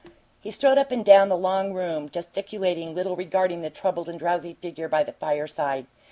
He 0.39 0.49
strode 0.49 0.79
up 0.79 0.89
and 0.91 1.05
down 1.05 1.29
the 1.29 1.37
long 1.37 1.73
room, 1.73 2.09
gesticulating 2.09 2.95
little 2.95 3.15
regarding 3.15 3.61
the 3.61 3.69
troubled 3.69 4.09
and 4.09 4.17
drowsy 4.17 4.55
figure 4.55 4.87
by 4.89 5.03
the 5.03 5.11
fireside. 5.13 5.85